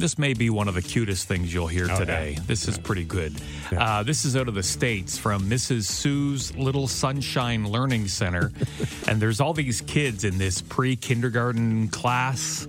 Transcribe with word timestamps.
and 0.00 0.04
this 0.06 0.16
may 0.18 0.32
be 0.32 0.48
one 0.48 0.66
of 0.66 0.72
the 0.72 0.80
cutest 0.80 1.28
things 1.28 1.52
you'll 1.52 1.66
hear 1.66 1.86
today. 1.86 2.38
This 2.46 2.66
is 2.68 2.78
pretty 2.78 3.04
good. 3.04 3.34
Uh, 3.70 4.02
this 4.02 4.24
is 4.24 4.34
out 4.34 4.48
of 4.48 4.54
the 4.54 4.62
States 4.62 5.18
from 5.18 5.42
Mrs. 5.42 5.84
Sue's 5.84 6.56
Little 6.56 6.88
Sunshine 6.88 7.68
Learning 7.68 8.08
Center. 8.08 8.50
and 9.08 9.20
there's 9.20 9.42
all 9.42 9.52
these 9.52 9.82
kids 9.82 10.24
in 10.24 10.38
this 10.38 10.62
pre 10.62 10.96
kindergarten 10.96 11.88
class, 11.88 12.66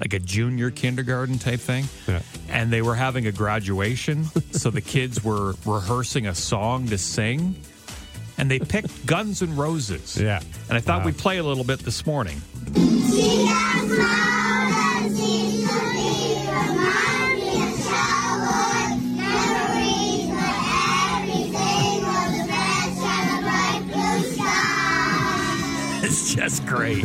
like 0.00 0.14
a 0.14 0.18
junior 0.18 0.72
kindergarten 0.72 1.38
type 1.38 1.60
thing. 1.60 1.84
Yeah. 2.08 2.22
And 2.48 2.72
they 2.72 2.82
were 2.82 2.96
having 2.96 3.28
a 3.28 3.32
graduation. 3.32 4.24
so 4.50 4.70
the 4.70 4.80
kids 4.80 5.22
were 5.22 5.54
rehearsing 5.64 6.26
a 6.26 6.34
song 6.34 6.88
to 6.88 6.98
sing. 6.98 7.54
And 8.36 8.50
they 8.50 8.58
picked 8.58 9.06
Guns 9.06 9.42
N' 9.42 9.54
Roses. 9.54 10.20
Yeah. 10.20 10.40
And 10.68 10.76
I 10.76 10.80
thought 10.80 11.02
Wow. 11.02 11.06
we'd 11.06 11.18
play 11.18 11.38
a 11.38 11.44
little 11.44 11.62
bit 11.62 11.78
this 11.78 12.04
morning. 12.04 12.42
Darren 26.36 26.66
great. 26.66 27.04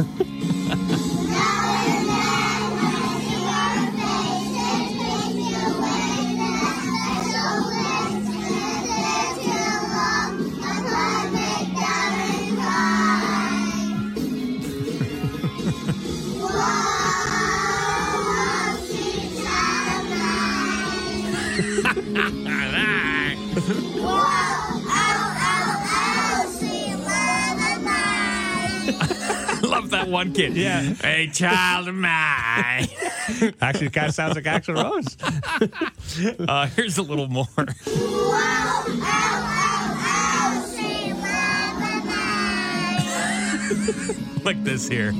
Whoa, 16.79 18.85
sweet 18.85 19.31
child 19.43 19.99
of 19.99 20.09
mine. 20.09 21.35
Whoa, 23.99 24.89
oh, 24.89 25.39
oh, 25.39 25.85
oh, 25.85 26.55
sweet 26.57 26.97
of 29.93 29.99
mine. 29.99 29.99
I 29.99 30.03
love 30.03 30.05
that 30.05 30.07
one 30.09 30.33
kid. 30.33 30.55
Yeah. 30.55 30.81
Hey, 30.81 31.27
child 31.27 31.87
of 31.87 31.95
mine. 31.95 32.87
Actually, 33.61 33.87
it 33.87 33.93
kind 33.93 34.07
of 34.07 34.15
sounds 34.15 34.35
like 34.35 34.45
Axl 34.45 34.75
Rose. 34.81 35.17
Uh, 36.49 36.65
here's 36.67 36.97
a 36.97 37.01
little 37.03 37.27
more. 37.27 37.45
Whoa, 37.45 37.65
sweet 40.65 41.13
love 41.13 41.81
of 41.83 42.05
mine. 44.05 44.43
like 44.43 44.63
this 44.63 44.87
here. 44.87 45.13